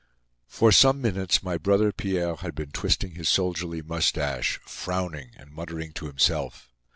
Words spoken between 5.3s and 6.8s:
and muttering to himself.